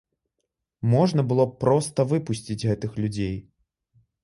[0.93, 3.39] Можна было б проста выпусціць гэтых людзей.